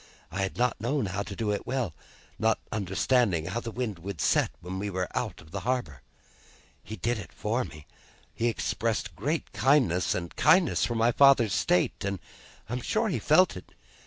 I 0.31 0.41
had 0.41 0.57
not 0.57 0.81
known 0.81 1.05
how 1.05 1.21
to 1.21 1.35
do 1.35 1.51
it 1.51 1.67
well, 1.67 1.93
not 2.39 2.57
understanding 2.71 3.45
how 3.45 3.59
the 3.59 3.69
wind 3.69 3.99
would 3.99 4.19
set 4.19 4.49
when 4.59 4.79
we 4.79 4.89
were 4.89 5.07
out 5.15 5.41
of 5.41 5.51
the 5.51 5.59
harbour. 5.59 6.01
He 6.81 6.95
did 6.95 7.19
it 7.19 7.31
for 7.31 7.63
me. 7.63 7.85
He 8.33 8.47
expressed 8.47 9.15
great 9.15 9.53
gentleness 9.53 10.15
and 10.15 10.35
kindness 10.35 10.85
for 10.85 10.95
my 10.95 11.11
father's 11.11 11.53
state, 11.53 12.03
and 12.03 12.17
I 12.67 12.73
am 12.73 12.81
sure 12.81 13.09
he 13.09 13.19
felt 13.19 13.55
it. 13.55 13.75